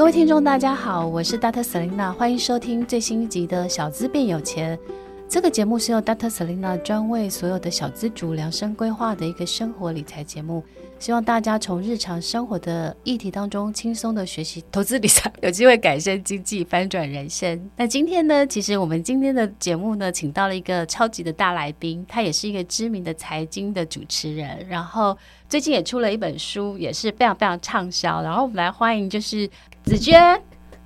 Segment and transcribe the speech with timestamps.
[0.00, 1.62] 各位听众，大家好，我是 Dr.
[1.62, 4.74] Selina，欢迎收听最新一集的《小资变有钱》。
[5.28, 6.30] 这个节目是由 Dr.
[6.30, 10.64] Selina 专为所有的小资主量身规划的一个生活理财节目，
[10.98, 17.70] 希望大家从日常生活的议题当中轻松的学习投资理财， 有机会改善经济，翻转人生。
[17.76, 25.16] 那今天呢，其实我们今天的节目呢，请到了一个超级的大来宾，他也是一个知名的财经的主持人，然后
[25.48, 28.22] 最近也出了一本书，也是非常非常畅销。
[28.22, 29.48] 然后我们来欢迎就是。
[29.90, 30.22] 子娟，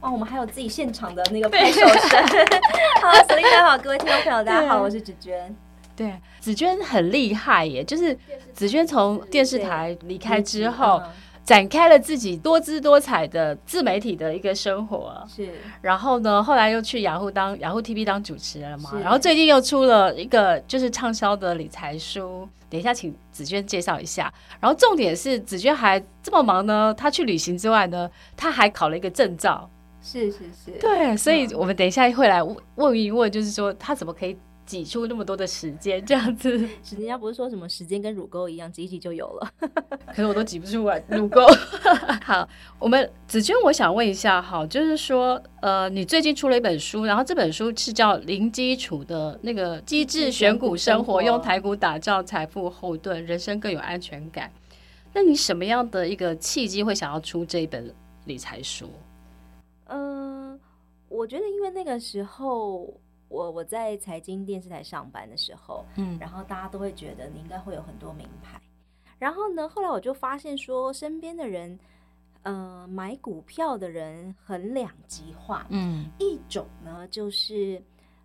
[0.01, 2.27] 哦，我们还有自己现场的那个拍手声。
[3.03, 5.55] 好，Selena 好，各位听众朋友，大家好，我是子娟。
[5.95, 8.19] 对，子娟很厉害耶，就是
[8.55, 11.03] 子娟从电视台离开之后，
[11.45, 15.23] 展开了自己多姿多彩的自媒体的一个生活。
[15.29, 15.51] 是，
[15.83, 22.49] 然后呢，后来又去雅虎当雅虎 TV 当主持人了嘛，然后最近又出了一个就是畅销的理财书。
[22.71, 24.33] 等一下，请子娟介绍一下。
[24.59, 26.93] 然后重点是，子娟还这么忙呢。
[26.97, 29.71] 她去旅行之外呢，她还考了一个证照。
[30.03, 32.43] 是是是，对，所以我们等一下会来
[32.75, 36.51] 问一问，就是说她怎么可以挤出那么多的时间这样子？
[36.51, 39.53] 人家不是说什么时间跟乳沟一样，挤一挤就有了。
[40.09, 41.47] 可是我都挤不出来乳沟。
[42.25, 42.49] 好，
[42.79, 54.51] 我们子娟，我想问一下，哈，就是说，呃，你最近出了一本书，然后这本书是叫《零基础的那个机智选股生活》，用台股打造财富后盾，人生更有安全感。
[55.13, 58.89] 那你什么样的一个契机会想要出这一本理财书？
[59.87, 60.61] 嗯、呃，
[61.09, 62.93] 我觉得因为那个时候。
[63.29, 68.61] 我我在财经电视台上班的时候，嗯，然后大家都会觉得你应该会有很多名牌，
[69.19, 71.79] 然后呢，后来我就发现说，身边的人，
[72.43, 77.83] 呃，买股票的人很两极化，嗯，一种呢就是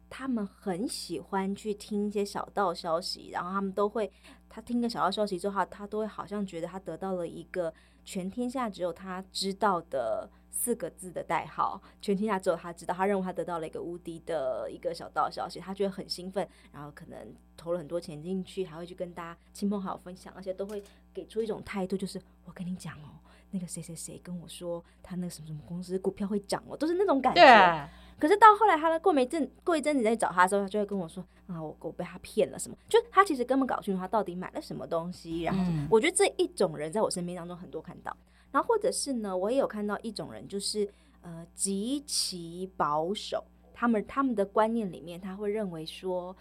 [0.09, 4.11] 他们很喜欢去听一些小道消息，然后他们都会，
[4.49, 7.73] 他听个小道消息之后，他他都会好像觉得他得到了一个
[8.09, 10.27] 全天下只有他知道的。
[10.51, 12.93] 四个字的代号，全天下只有他知道。
[12.93, 17.17] 他认为他得到了一个无敌的一个小道消息，他觉得很兴奋，然后可能
[17.55, 20.83] 投了很多钱进去，还会去跟大家亲朋好友分享，而且都会
[21.13, 23.21] 给出一种态度，就是我跟你讲哦，
[23.51, 27.89] 那个谁谁谁跟我说，他那个什么什么公司股票会涨哦，都是那种感觉。
[28.19, 28.27] 对。
[28.27, 32.75] 可是到后来，他过没阵过一阵子再找他的时候，他就会跟我说啊，我我被他骗了什么？
[32.89, 35.43] 就他其实根本搞不清楚他到底买了什么东西。
[35.43, 38.15] 然后我觉得这一种人在我身边当中很多看到。
[38.51, 40.89] 然后或者是呢，我也有看到一种人，就是
[41.21, 43.43] 呃极其保守，
[43.73, 46.35] 他们他们的观念里面，他会认为说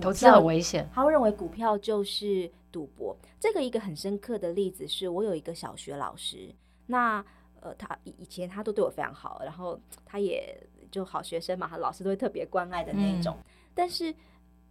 [0.00, 3.16] 投资很危险，他会认为股票就是赌博。
[3.40, 6.54] 这个一个很深刻的例子是我有一个小学老师，
[6.86, 7.24] 那
[7.60, 10.54] 呃他以前他都对我非常好，然后他也
[10.94, 13.44] 就好学生嘛，他老师都会特别关爱的那一种，嗯、
[13.74, 14.14] 但是。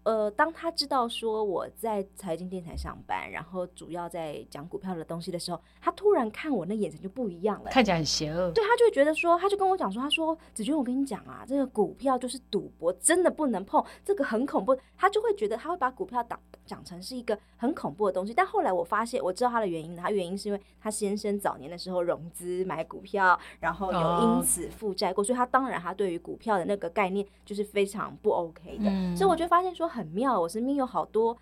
[0.03, 8.51] 呃，当他知道说我在财经电台上班，然后主要在讲股票的东西的时候，他突然看我那眼神就不一样了，看起来很邪恶。
[8.51, 14.77] 对，他就会觉得说，他就跟我讲说，他说子君，我跟你讲啊，这个股票就是赌博，真的不能碰，这个很恐怖。
[14.97, 18.33] 他就会觉得他会把股票当讲成是一个很恐怖的东西。
[18.33, 28.89] 但后来我发现，我知道他的原因，他原因是因为他先生早年的时候融资买股票，然后有因此负债过，哦，所以他当然他对于股票的那个概念就是非常不 OK 的。
[28.89, 29.92] 嗯，所以我就发现说。
[29.93, 31.37] 很妙，我身边有好多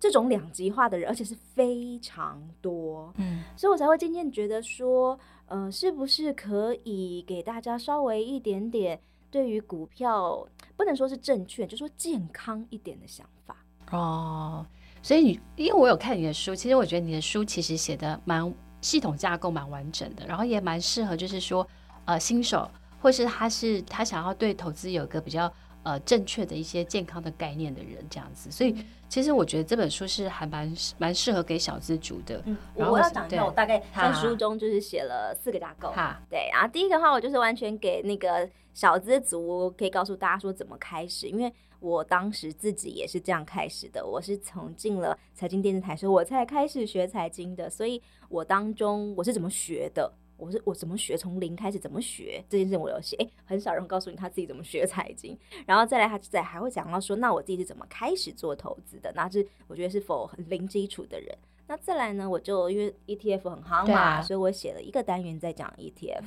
[0.00, 10.44] 这种两极化的人，而且是非常多，嗯，所以我才会渐渐觉得说，呃，是不是可以给大家稍微一点点对于股票
[10.76, 13.56] 不能说是正确，就说健康一点的想法
[13.92, 14.66] 哦。
[15.00, 21.64] 所以你，因为我有看你的书，其实我觉得你的书其实写的蛮系统架构蛮完整的，然后也蛮适合，就是说，
[22.06, 22.68] 呃，新手
[23.00, 25.52] 或是他是他想要对投资有一个比较。
[25.84, 28.74] 呃，正确的一些健康的概念的人这样子，所以
[29.08, 32.40] 其实我觉得这本书是还蛮蛮适合给小资族的。
[32.46, 35.90] 嗯，然后我要讲一下，我大概在书中就是写了四个架构。
[35.90, 50.12] 哈，对，然后第一个话，我就是完全给那个小资族可以告诉大家说怎么开始，因为我当时自己也是这样开始的，我是从进了财经电视台时候我才开始学财经的，所以我当中我是怎么学的。
[50.42, 61.32] 我是我怎么学，从零开始怎么学这件事我有写，哎，很少人告诉你他自己怎么学财经，然后再来他再还会讲到说，那我自己是怎么开始做投资的，那是我觉得是否很零基础的人，
[61.68, 66.24] 那再来呢，我就因为 ETF 很夯嘛，啊、所以我写了一个单元在讲 ETF。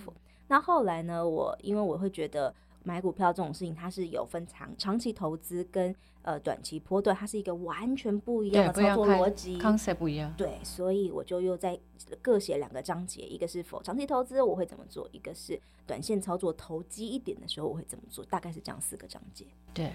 [0.47, 2.55] 那后来呢，我因为我会觉得。
[2.85, 10.33] 买股票这种事情，它是有分长长期投资跟呃短期波段，它是一个完全不一样的操作逻辑，concept 不一样。
[10.37, 11.77] 对，所以我就又在
[12.21, 19.45] 各写两个章节，一个是否长期投资我会怎么做，一个是短线操作投机一点的时候我会怎么做，大概是这样四个章节。
[19.73, 19.91] 对，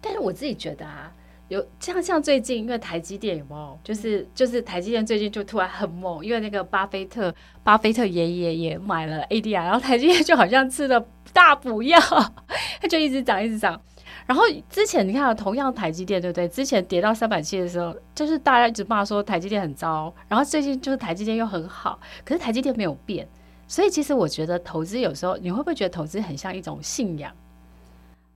[0.00, 1.14] 但是我自己觉得啊。
[1.52, 3.78] 有像像最近，因为台积电有没有？
[3.84, 11.04] 就是就是台积电最近就突然很猛，因为那个巴菲特巴菲特爷爷也买了 ADR，然后台积电就好像吃了
[11.34, 12.00] 大补药，
[12.80, 13.78] 它就一直涨一直涨。
[14.24, 16.48] 然后之前你看，同样台积电对不对？
[16.48, 23.28] 之前跌到三百七的时候，就是大家一直骂说台积电很糟，然后最近就是台积电又很好，可是台积电没有变。
[23.68, 27.30] 所以其实我觉得投资有时候，你会不会觉得投资很像一种信仰？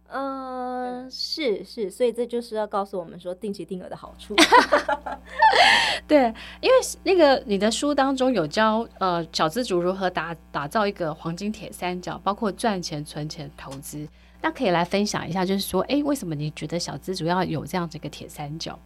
[0.08, 4.34] 嗯，是是，所以这就是要告诉我们说定期定额的好处。
[6.06, 14.06] 对，因为那个你的书当中有教呃小资主如何打打造一个黄金铁三角，包括赚钱、存钱、投资。
[14.40, 18.78] 那可以来分享一下，就是说，哎，为什么你觉得小资主要有这样子一个铁三角？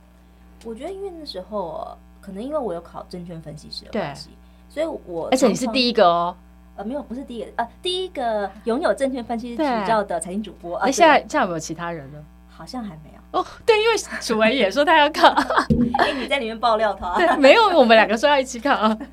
[0.65, 4.31] 我觉得因为那时候可能因为我有考证券分析师的关系，
[4.69, 6.35] 所以我而且你是第一个哦。
[6.81, 10.79] 呃，没有，不是第一个，呃，第一个拥有证券分析执照的财经主播。
[10.79, 12.25] 哎，现在现在有没有其他人呢？
[12.49, 13.39] 好像还没有。
[13.39, 15.29] 哦，对，因为楚文也说他要考，
[16.01, 17.37] 哎，你在里面爆料他。
[17.37, 18.99] 没有，我们两个说要一起考啊。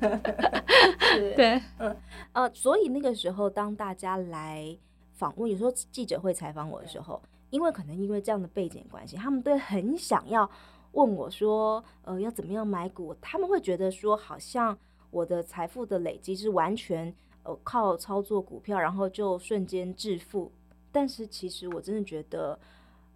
[1.36, 1.94] 对，嗯，
[2.32, 4.74] 呃，所以那个时候，当大家来
[5.12, 7.20] 访问，有时候记者会采访我的时候，
[7.50, 10.50] 因为可能因为这样的背景关系，他们都很想要
[10.92, 13.14] 问我说，呃，要怎么样买股？
[13.20, 14.76] 他们会觉得说，好像
[15.10, 17.14] 我的财富的累积是完全。
[17.56, 20.50] 靠操作股票，然后就瞬间致富。
[20.90, 22.58] 但是其实我真的觉得，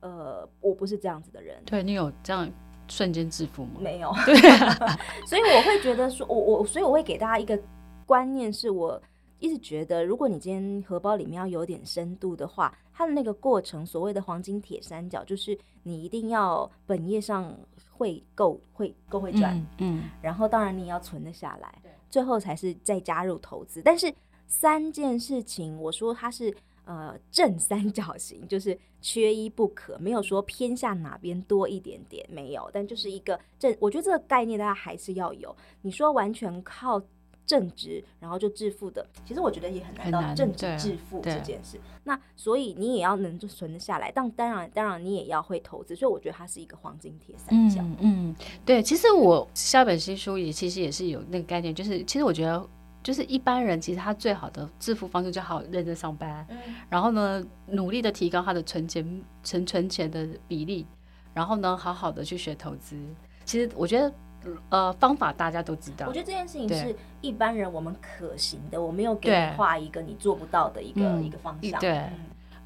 [0.00, 1.62] 呃，我不是这样子的人。
[1.64, 2.48] 对，你有这样
[2.88, 3.80] 瞬间致富吗？
[3.80, 4.12] 没有。
[4.26, 4.34] 对，
[5.26, 7.58] 所以我会觉得说，我我所以我会给大家一个
[8.04, 9.00] 观念，是我
[9.38, 17.52] 一直觉得，如果你今天荷包里面要有点深度的话，它的那个过程，所谓的黄金铁三角，就是你一定要本业上
[18.02, 21.72] 会够会够会赚，嗯，嗯，然后当然你也要存得下来。
[22.10, 24.12] 最后才是再加入投资，但是
[24.48, 26.52] 三件事情，我说它是
[26.84, 35.54] 呃正三角形，就是缺一不可，没有说偏向哪边多一点点，没有，但就是一个正，我觉得这个概念大家还是要有。
[35.80, 37.00] 你说完全靠。
[37.44, 41.78] 正直，然后就致富的，其实我觉得也很难到正直致富这件事。
[42.04, 45.94] 那所以你也要能就存得下来，但当然当然你也要会投资。
[45.94, 47.80] 所以我觉得它是一个黄金铁三角。
[47.82, 48.82] 嗯，嗯，对。
[48.82, 52.68] 其实我下本新书也其实也是有那个概念，就是其实我觉得
[53.02, 56.56] 就是一般人其实他最好的致富方式就好好认真上班，嗯，
[56.88, 60.86] 然后呢努力的提高他的存钱存存钱的比例，
[61.34, 62.96] 然后呢好好的去学投资。
[63.44, 64.12] 其实我觉得。
[64.70, 66.06] 呃，方法大家都知道。
[66.08, 71.80] 我觉得这件事情是一般人我们可行的，我没有给你画一个你做不到的一个一个方向。
[71.80, 72.12] 对，哎、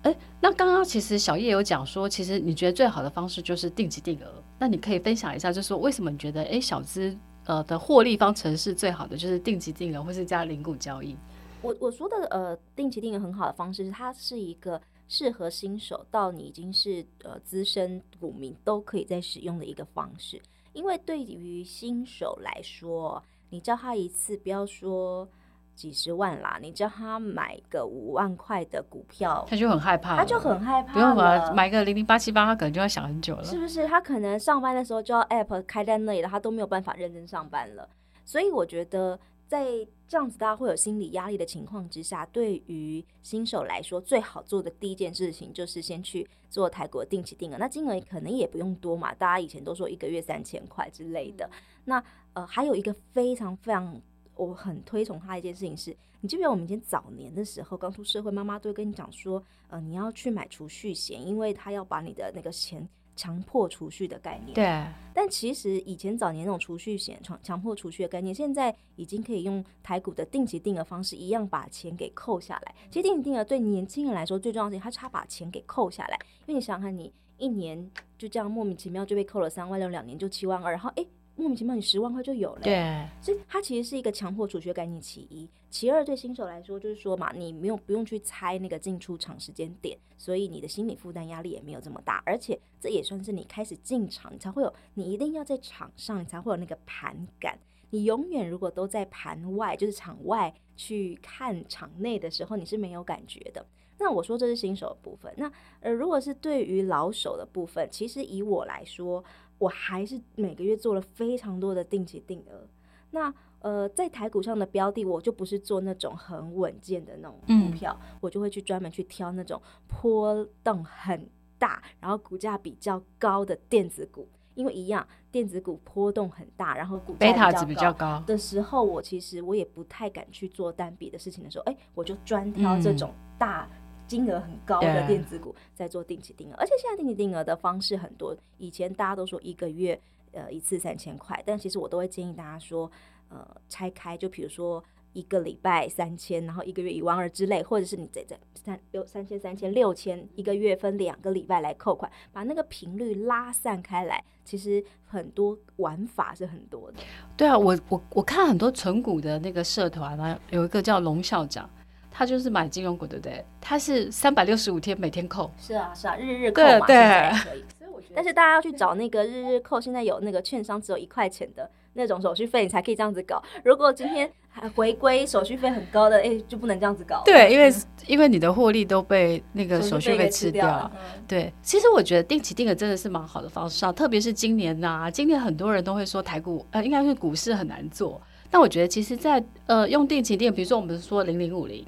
[0.02, 4.42] 嗯欸，那刚刚其实小叶有讲说，其实你觉得最好的方式就是定期定额。
[4.58, 11.16] 那你可以分享一下，就是说为什么你觉得哎、欸，小资呃的获利方程式最好的就是定期定额，或是加零股交易？
[11.62, 20.40] 我我说的呃，定期定额很好的方式，它是一个适合新手到你已经是呃资深股民都可以在使用的一个方式。
[20.76, 25.26] 因为对于新手来说，你叫他一次不要说
[25.74, 30.92] 几十万啦，你叫他买个五万块的股票，他就很害怕，他就很害怕。
[30.92, 33.42] 不用了，买个零零八七八，他可能就要想很久了。
[33.42, 33.86] 是不是？
[33.86, 37.88] 他可能上班的时候就要 app 开在那里了，他都没有办法认真上班了。
[38.24, 39.18] 所以我觉得。
[39.46, 47.56] 在这样子大家会有心理压力的情况之下，对于新手来说，最好做的第一件事情就是先去做泰国定期定额。
[47.58, 51.48] 那金额可能也不用多嘛，大家以前都说一个月三千块之类的。
[51.84, 52.02] 那
[52.34, 54.00] 呃，还有一个非常非常
[54.34, 62.88] 我很推崇他一件事情是，你记不记得我们以前早年的时候刚出社会，妈妈都会跟你讲说，呃，你要去买储蓄险，因为他要把你的那个钱。
[63.16, 64.86] 强迫储蓄的概念，对。
[65.14, 72.74] 但其实以前早年那种储蓄险、强强迫储蓄的概念，现在已经可以用台股的定期定额方式，一样把钱给扣下来。
[72.90, 76.18] 其实定期定额对年轻人来说最重要的是，他差把钱给扣下来。
[76.46, 81.08] 因为你想想看，你一年就这样莫名其妙就被扣了三万六，两年就七万二，然后诶。
[81.36, 82.62] 莫名其妙，你十万块就有了。
[82.62, 84.98] 对，所以它其实是一个强迫储蓄概念。
[84.98, 92.22] 其一，其二，对新手来说，就是说嘛，你没有不用去猜那个进出场时间点，所以你的心理负担压力也没有这么大。
[92.24, 97.58] 而且这也算是你开始进场，你才会有，你一定要在场上，你才会有那个盘感。
[97.90, 103.64] 你永远如果都在盘外，就是场外去看场内的时候，你是没有感觉的。
[103.98, 105.32] 那我说这是新手的部分。
[105.36, 105.50] 那
[105.80, 109.22] 呃，如果是对于老手的部分，其实以我来说。
[109.58, 112.66] 我还是每个月做了非常多的定期定额。
[113.10, 124.28] 那呃，在台股上的标的，我就不是做那种很稳健的那种股票，嗯、我就会去专门去挑那种波动很大，然后股价比较高的电子股。
[124.54, 133.68] 因为一样，电子股波动很大，然后股价比较高的时候，我其实我也不太敢去做单笔的事情的时候，哎，我就专挑这种大
[134.06, 136.56] 金额很高的电子股在做定期定额。
[136.56, 140.00] 而且现在定期定额的方式很多，以前大家都说一个月
[140.32, 142.90] 呃一次三千块，但其实我都会建议大家说，
[143.28, 144.82] 呃，拆开，就比如说。
[145.12, 156.98] 一个礼拜三千，然后一个月一万二之类，或者是你这这三六三千三千六千，一个月分两个礼拜来扣款，把那个频率拉散开来，其实很多玩法是很多的。
[157.34, 161.70] 对啊，我我我看很多存股的那个社团啊，有一个叫龙校长，
[162.16, 163.44] 他就是买金融股，对不对？
[163.60, 165.50] 他是三百六十五天每天扣。
[165.58, 167.30] 是啊是啊，日日扣嘛，对对。
[167.44, 167.64] 可以。
[167.78, 171.68] 所以我觉得，但是大家要去找那个日日扣，现在有那个券商只有一块钱的。
[171.98, 173.42] 那种手续费你才可以这样子搞。
[173.64, 177.22] 如果今天还回归手续费很高的，哎、欸，就不能这样子搞。
[177.24, 177.72] 对，因为
[178.06, 180.66] 因为你的获利都被那个手续费吃掉。
[180.66, 188.20] 掉嗯、对，其实我觉得定期定额真的是蛮好的方式啊，特别是今年呐、啊，今年很多人都会说台股呃，应该是股市很难做。
[188.50, 191.82] 但我觉得其实在，在呃用定期定，比如说我们说零零五零，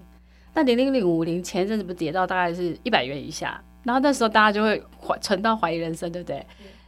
[0.54, 6.44] 那零零零五零前一阵子不跌到大概是一百元以下，然后那时候大家就会怀存到怀疑人生，对不对？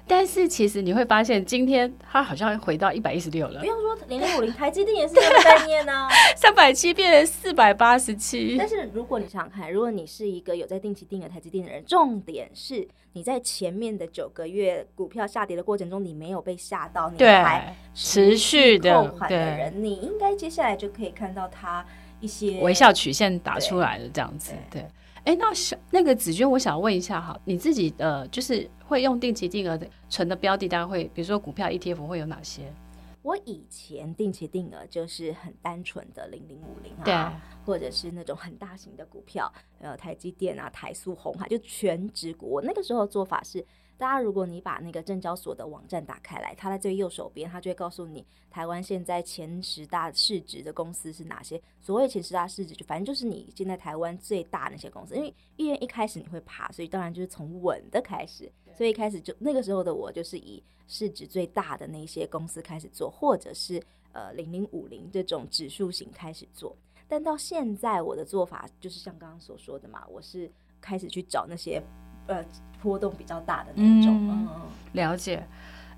[0.08, 3.60] 但是其实你会发现，今天它好像回到一百一十六了。
[3.60, 6.08] 不用说零零五零，台积电也是这个概念呢、 啊。
[6.34, 8.56] 三百七变成四百八十七。
[8.58, 21.86] 但是如果你想想看，如果你是一个有在定期定额台积电的人，重点是你在前面的九个月股票下跌的过程中，你没有被吓到，你还持续的扣款的人，你应该接下来就可以看到它
[22.20, 24.86] 一些微笑曲线打出来的这样子，对。
[25.24, 32.72] 哎，那小那个子娟，我想问一下哈，你自己呃，就是会用定期定额的存的标的，大概会比如说股票 ETF 会有哪些？
[33.22, 37.14] 我以前定期定额就是很单纯的零零五零啊，对
[37.66, 42.48] 或者是那种很大型的股票，呃，台积电啊、台塑、红海，就全职股。
[42.48, 43.64] 我那个时候做法是。
[44.00, 51.60] 大家，如果你把那个证交所的网站打开来，它在最右手边，它就会告诉你台湾现在前十大市值的公司是哪些。
[51.82, 55.14] 所谓前十大市值，就反正就是你现在台湾最大那些公司。
[55.14, 58.50] 因为因为一开始你会怕，所以当然就是从稳的开始。
[58.74, 66.74] 所以一开始就那个时候的我，就是以市值最大的那些公司开始做，或者是呃零零五零这种指数型开始做。
[67.06, 71.82] 但到现在我的做法就是像刚刚所说的嘛，我是开始去找那些。
[72.30, 72.44] 呃，
[72.80, 74.60] 波动比较大的那种，嗯，嗯
[74.92, 75.44] 了解。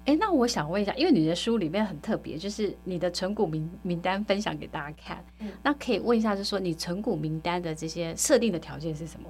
[0.07, 5.23] 哎，那我想问一下，因为你的书里面很特别，就是你的存股名名单分享给大家看。
[5.41, 9.29] 嗯，那可以问一下，就是说你存股名单的这些设定的条件是什么？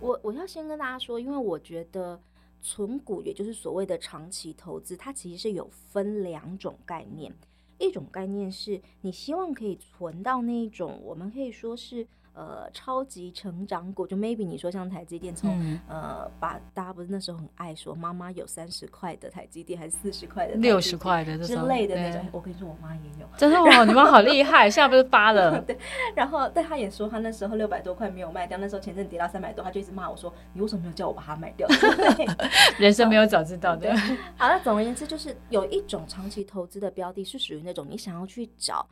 [0.00, 2.20] 我我要先跟大家说，因为我觉得
[2.60, 7.32] 存股，也就是所谓的长期投资，它其实是有分两种概念。
[7.78, 12.04] 一种概念是你希望可以存到那一种，我们可以说是。
[12.40, 25.60] 呃，超级成长股就 maybe 你说像台积电从，嗯、呃，把大家不是那时候很爱说妈妈有三十块的台积电还是四十块的六十块的之类的那种，我跟你说我妈也有，真的哦，你妈好厉害，现在不是发了？
[25.68, 25.76] 对，
[26.16, 31.68] 然后但她也说她那时候六百多块没有卖掉，那时候前阵跌到三百多，她就一直骂我说你为什么没有叫我把它卖掉？
[32.80, 33.94] 人生没有早知道的。
[34.38, 38.88] 好那，总而言之就是有一种长期投资的标的，是属于那种你想要去找。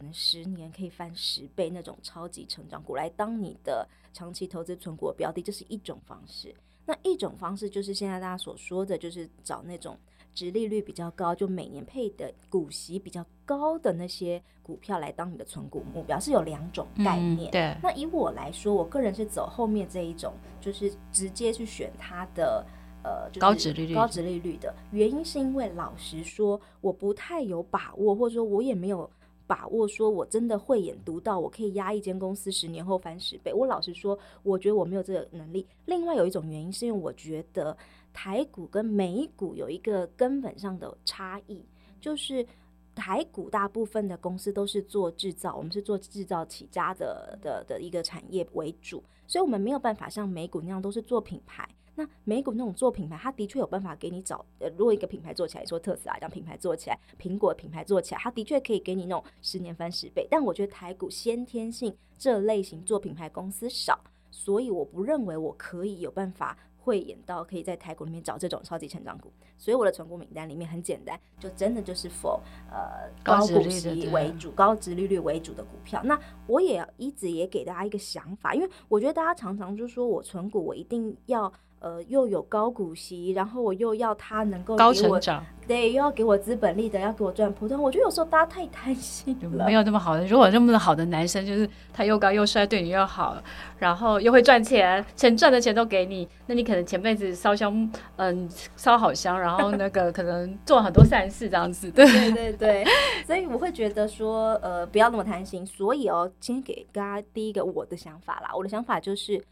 [0.00, 6.54] 可能十年可以翻十倍那种超级成长股来当你的长期投资存股标的，这是一种方式。
[6.86, 9.98] 那一种方式就是现在大家所说的，就是找那种
[10.34, 17.50] 值利率比较高，就每年配的股息比较高的那些股票来当你的存股目标，是有两种概念。
[17.50, 17.76] 嗯、对。
[17.82, 22.66] 那以我来说，我个人是走后面这一种，就是直接去选它的
[23.04, 29.08] 呃，就是、高值利率、高值利率的原因，是因为老实说，我不太有把握，或者说我也没有。
[29.50, 33.52] 把握说，我真的慧眼独到，我可以压一间公司十年后翻十倍。
[33.52, 35.66] 我老实说，我觉得我没有这个能力。
[35.86, 37.76] 另外有一种原因，是因为我觉得
[38.12, 41.64] 台股跟美股有一个根本上的差异，
[42.00, 42.46] 就是
[42.94, 51.68] 台股大部分的公司都是做制造，我们是做制造起家的的的一个产业为主，所以我们没有办法像美股那样都是做品牌。
[52.00, 54.42] 那美股那种做品牌，它的确有办法给你找。
[54.58, 60.26] 呃，如果一个品牌做起来，说特斯拉这样品牌做起来，苹果品牌做起来，它的确可以给你那种十年翻十倍。
[60.30, 69.30] 但我觉得台股先天性这类型做品牌公司少，所以我不认为我可以有办法慧眼到可以在台股里面找这种超级成长股。
[69.58, 72.40] 所以我的存股名单里面很简单，就真的就是 for
[72.70, 76.02] 呃高股息为主、高值利率为主的股票。
[76.02, 81.52] 那我也一直也给大家一个想法，因为我觉得大家常常就说我存股，我一定要。
[81.80, 87.82] 呃，又有高股息，然后我又要他能够高成长，对，又要给我资本利得，要给我赚普通。
[87.82, 90.26] 我觉得有时候大家太贪心了，没有那么好的。
[90.26, 93.42] 如果那么好的男生，就是他又高又帅，对你又好，
[93.78, 98.46] 然后又会赚钱，钱赚的钱都给你，那你可能前辈子烧香，嗯，
[98.76, 101.90] 烧好香，然后那个可能做很多善事这样子。
[101.96, 102.84] 对对对对，
[103.26, 105.64] 所以我会觉得说，呃，不要那么贪心。
[105.64, 109.42] 所以哦，先给大家第一个我的想法啦，我的想法就是。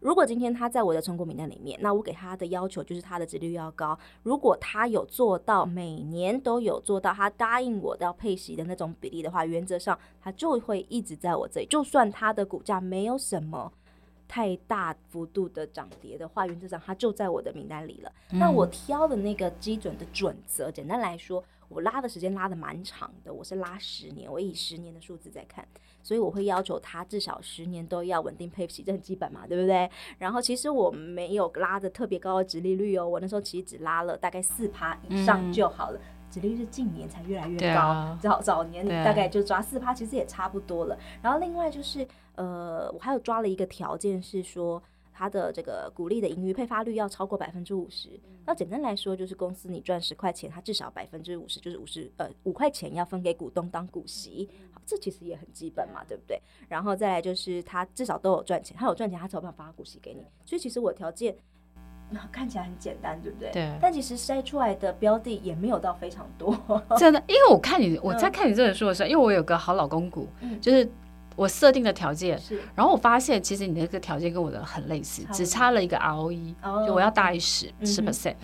[0.00, 3.98] 如果今天他在我的成果名单里面，那我给他的要求就是他的值率要高。
[4.22, 11.66] 如果他有做到每年都有做到他答应我的要配息的那种比例的话，原则上他就会一直在我这里。
[11.66, 13.72] 就算他的股价没有什么
[14.28, 18.12] 太大幅度的涨跌的话，原则上他就在我的名单里了。
[18.32, 18.38] 嗯。
[18.38, 25.66] 那我挑的那个基准的准则，简单来说，我拉的时间拉的蛮长的，我是拉十年，我以十年的数字在看。
[26.02, 29.90] 所以我会要求他至少十年都要稳定配息，这很基本嘛，对不对？
[30.18, 36.00] 然后其实我没有拉的特别高的殖利率哦，我那时候其实只拉了大概四趴以上就好了。
[36.30, 40.96] 殖、嗯、利率是近年才越来越高，啊、早早年大概就抓四趴，其实也差不多了。
[41.20, 42.06] 然后另外就是
[42.36, 44.80] 呃，我还有抓了一个条件是说。
[45.16, 48.10] 它的这个股利的盈余配发率要超过百分之五十。
[48.44, 54.46] 那简单来说，就是公司你赚十块钱，它至少百分之五十，就是五十呃五块钱要分给股东当股息。
[54.72, 56.38] 好，这其实也很基本嘛，对不对？
[56.68, 60.26] 然后再来就是它至少都有赚钱，它有赚钱，它才有办法发股息给你。
[60.44, 61.34] 所以其实我条件
[62.30, 63.50] 看起来很简单，对不对？
[63.52, 63.74] 对。
[63.80, 66.54] 但其实筛出来的标的也没有到非常多。
[66.98, 70.86] 真的，因为我看你我在看你这本书的时候，因为我有个好老公股，嗯、就是。
[71.36, 72.40] 我设定的条件，
[72.74, 78.34] 然后我发现其实你那个条件跟我的很类似，只差了一个 ROE，、哦、就我要大于十十 percent。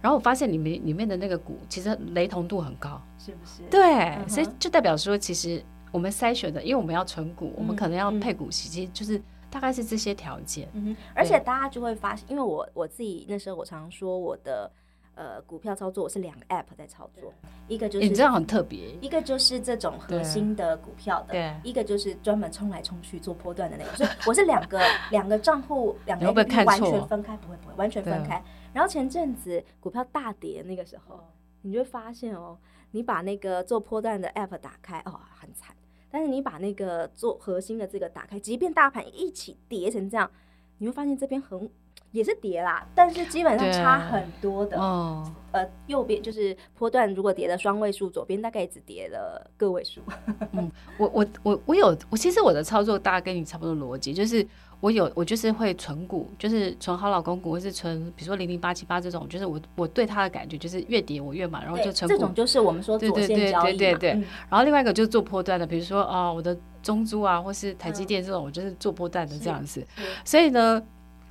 [0.00, 3.62] 然后我发现里面里面的那个股其实雷同度很高，是不是？
[3.70, 3.82] 对、
[4.16, 5.62] 嗯，所以就代表说，其实
[5.92, 10.68] 我们筛选的，因为我们要存股，嗯、我们可能要配股息，其实就是大概是这些条件。
[10.72, 14.70] 嗯，而且大家就会发现，因为我我自己那时候我常说我的。
[15.18, 17.34] 呃，股票操作我是两个 app 在操作，
[17.66, 28.40] 一个就是、欸、你这样很特别，一个就是这种核心的股票的，对，一个就是专门冲来冲去做波段的那种，所以我是两个两个账户，两个 app 完全分开，不会不会完全分开。
[28.72, 31.18] 然后前阵子股票大跌那个时候，
[31.62, 32.56] 你就会发现哦，
[32.92, 35.74] 你把那个做波段的 app 打开，哦，很惨，
[36.12, 40.30] 但是你把那个做核心的这个打开，即便大盘一起跌成这样，
[40.78, 41.68] 你会发现这边很。
[42.12, 44.80] 也是跌啦，但是基本上差很多的。
[44.80, 50.00] 哦，呃，右边就是波段，如果跌了双位数，左边大概只跌了个位数。
[50.52, 54.46] 嗯，我我我我有，我其实我的操作大概跟你差不多逻辑，就是
[54.80, 62.16] 我有我就是会存股，就是存好老公股，或是存比如说零零八七八这种，就是我我对它的感觉就是越跌我越买，然后就存股。
[62.16, 63.62] 这种就是我们说左线交易嘛。
[63.62, 64.10] 对对对对对。
[64.48, 69.86] 然后另外一个就是做波段的，比如说啊、哦，我的中珠啊，或是台积电这种，我就是做波段的这样子。
[70.24, 70.82] 所以呢。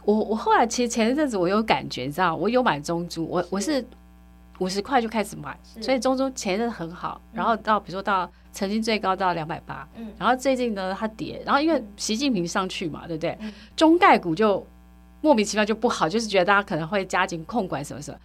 [0.08, 3.86] 我我后来其实前一阵子我有感觉，你知道，我有买中珠，我我是
[4.60, 9.86] 五十块就开始买，所以中珠前一阵很好，然后到比如说到曾经最高到两百八，
[10.18, 13.38] 然后最近呢它跌，然后因为习近平上去嘛，对不对？
[13.76, 14.66] 中概股就
[15.20, 18.18] 莫名其妙就不好，就是觉得大家可能会加紧控管什么什么，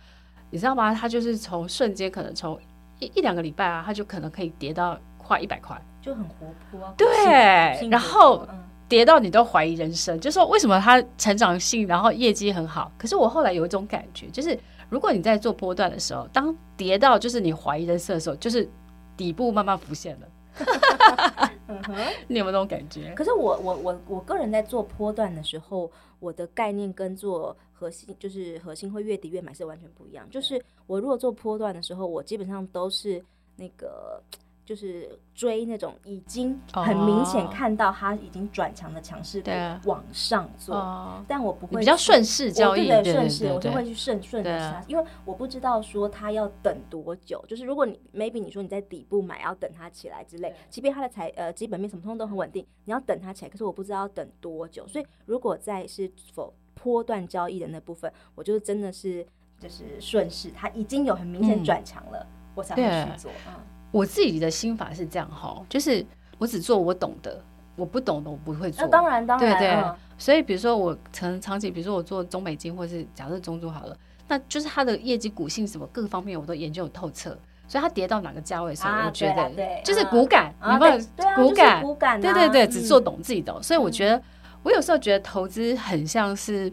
[0.51, 0.95] 你知道吗？
[0.95, 2.57] 它就是从瞬间可能从
[3.01, 6.95] 一一两个礼拜啊，它就可能可以跌到快一百块，就很活泼啊。
[6.97, 8.47] 对，然后。
[8.93, 12.93] 跌到你都怀疑人生，就是说为什么他成长性，然后业绩很好？
[12.99, 14.59] 可是我后来有一种感觉，就是
[14.91, 18.69] 如果你在做波段的时候，当跌到就是你怀疑人生的时候，就是
[19.17, 21.49] 底部慢慢浮现了。
[22.29, 23.15] 你有没有那种感觉？
[23.15, 30.29] 可是我我我我个人在做波段的时候，我的概念跟做核心就是核心会越跌越买是完全不一样。
[30.29, 33.25] 就是我如果做波段的时候，我基本上都是
[33.57, 34.23] 那个。
[34.65, 39.51] 就是追那种已经很明显看到它已经转强的强势股
[39.85, 47.45] 往上做，哦、但我不会比较顺势交易，对对顺势我就会去顺顺着它，因为我不知道说它要等多久。
[47.49, 54.87] 就是如果你 maybe 你说你在底部买，要等它起来之类，即便它的财呃基本面什么通通都很稳定，你要等它起来，可是我不知道要等多久。
[54.87, 59.27] 所以如果在是否波段交易的那部分，我就真的是
[59.59, 63.31] 就是顺势，它已经有很明显转强了、嗯，我才会去做。
[63.49, 63.55] 嗯。
[63.93, 66.05] 我自己的心法是这样哈，就是
[66.39, 67.41] 我只做我懂的，
[67.77, 68.83] 我不懂的我不会做。
[68.83, 69.95] 那当然当然，对对、嗯。
[70.19, 77.37] 所以比如说我可能长期，比如说我做中美金，或是假设中珠好了，那就是它的业绩、股性什么各个方面我都研究透彻。
[77.69, 80.99] 所以它跌到哪个价位的时候，啊、我觉得对就是骨感，有没有？
[81.37, 83.59] 股感，骨感，对对对，只做懂自己懂。
[83.59, 84.23] 嗯、所以我觉得，
[84.63, 86.71] 我有时候觉得投资很像是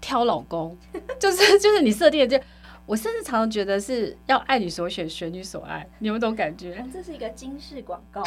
[0.00, 0.76] 挑老公，
[1.18, 2.44] 就是就是你设定的就。
[2.86, 6.80] 我甚至常常觉得是要爱你所选，选你所爱，你有没有这种感觉？
[6.92, 8.22] 这是一个金饰广告。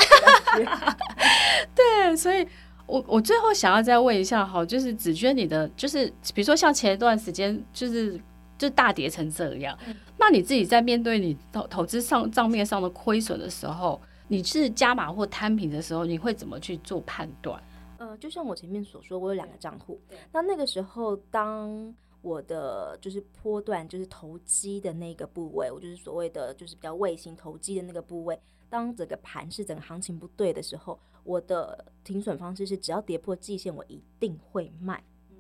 [1.74, 2.46] 对，所以
[2.86, 8.20] 我我最后想要再问一下哈，就是子娟，你的就是比如说像前一段时间就是
[8.58, 17.64] 就大跌成这样，嗯、那你自己在面对你投投资上账面上的亏损的时候，你是加码或摊平的时候，你会怎么去做判断？
[17.98, 20.02] 呃，就像我前面所说，我有两个账户，
[20.34, 21.96] 那那个时候当。
[22.22, 28.40] 我的就是波段，就是投机的那个部位，我就是所谓的就是比较卫星投机的那个部位。
[28.70, 35.04] 当整个盘是整个行情不对的时候，我的停损方式是只要跌破季线，我一定会卖。
[35.32, 35.38] 嗯，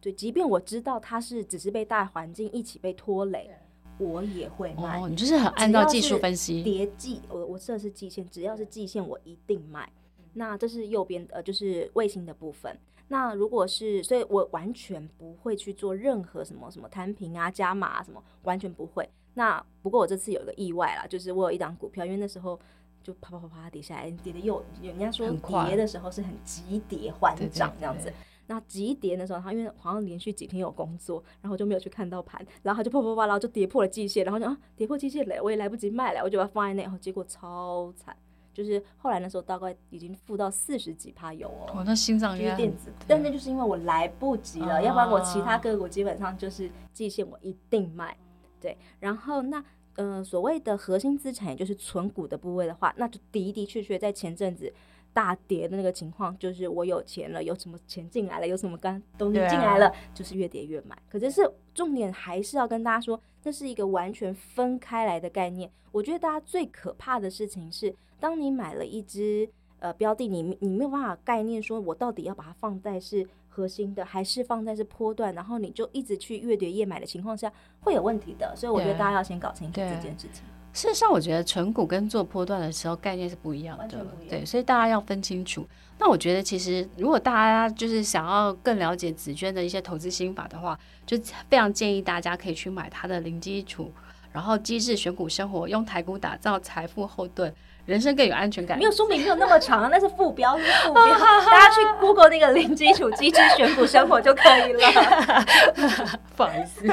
[0.00, 3.50] 对，即便我知道它是只是被大环境一起被拖累，
[3.98, 5.00] 我也会卖。
[5.00, 9.92] 哦，你就是很按照技术分析，跌季，我我设是季线，只要是季线，我一定卖。
[10.32, 12.76] 那这是右边，呃，就是卫星的部分。
[13.08, 19.08] 那如果是，所以我完全不会去做任何什么什么摊平啊、加码啊什么，完全不会。
[19.34, 22.58] 那不过我这次有一个意外啦，就是我有一档股票，因为那时候
[23.02, 28.12] 就啪啪啪啪跌下来，跌的又人家说跌的时候是很急跌缓涨这样子。
[28.46, 38.16] 那急跌的时候，它因为好像连续几天有工作，然后就没有去看到盘，然后它就啪啪啪，然后就跌破了季线，然后就啊跌破季线了，我也来不及卖了，我就把它放在那，然后结果超惨。
[38.54, 48.16] 就是后来那时候大概已经负到四十几趴油哦，哦，那心脏就是电子，但那就是因为我来不及了，要不然我其他个股基本上就是季线我一定卖，
[48.60, 48.78] 对。
[49.00, 49.62] 然后那
[49.96, 54.72] 呃所谓的核心资产，也就是存股的部位的话，那就的的确确在前阵子
[55.12, 60.96] 大跌的那个情况，就是我有钱了，有什么钱进来了，有什么干东西进来了，就是越跌越买。
[61.08, 65.70] 可是是重点还是要跟大家说，这是一个完全分开来的概念。
[65.92, 67.94] 我觉得大家最可怕的事情是。
[68.18, 69.46] 当你买了一只
[69.80, 78.54] 呃标的，你你没有办法概念说，我到底要把它放在是核心的，还是放在是波段，然后你就一直去越跌越买的情况下，会有问题的。
[78.56, 80.42] 所以我觉得大家要先搞清楚这件事情。
[80.74, 85.64] 事实上，我觉得存股跟做波段的时候概念是不一样的，样对，所以大家要分清楚。
[86.00, 91.16] 那我觉得其实如果大家就是想要更了解紫娟的一些投资心法的话，就
[91.48, 93.92] 非常建议大家可以去买它的零基础，
[94.32, 97.54] 然后机智选股生活，用台股打造财富后盾。
[97.86, 98.78] 人生更有安全感。
[98.78, 101.04] 没有书名没有那么长，那是副标，是副标。
[101.46, 105.44] 大家去 Google 那个零基础机智选股生活就可以了。
[106.36, 106.86] 不好意思。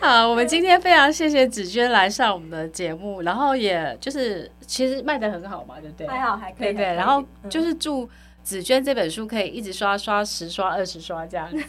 [0.00, 6.06] 好，我们今天非常谢谢子娟来上我们的节目，然后也就是其实卖的很好嘛，对不对？
[6.06, 6.72] 还好，还可以。
[6.72, 8.08] 对对，然后就是祝
[8.42, 11.64] 紫娟这本书可以一直刷刷十刷二十刷这样子。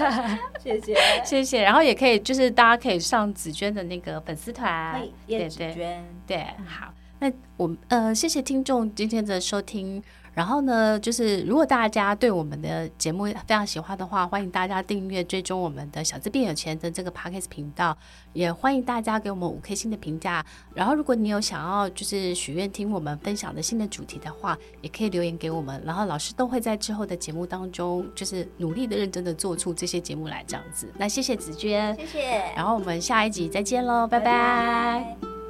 [0.62, 6.92] 谢谢谢谢，然后也可以就是大家可以上紫娟的那个粉丝团，对对对对，好。
[7.24, 10.02] 那我呃，谢谢听众今天的收听。
[10.34, 17.96] 然后呢，就是如果大家对我们的节目非常喜欢的话，欢迎大家订阅追踪我们的小资变有钱的这个 Podcast 频道，
[18.32, 20.44] 也欢迎大家给我们五颗星的评价。
[20.74, 25.80] 然后，如果你有想要就是许愿听我们分享的新的主题的话，也可以留言给我们。
[25.86, 30.92] 然后老师都会在之后的节目当中，就是努力的、认真的做出这些节目来这样子。
[30.98, 32.52] 那谢谢子娟，谢谢。
[32.56, 34.24] 然后我们下一集再见喽，拜拜。
[34.24, 35.43] 拜拜。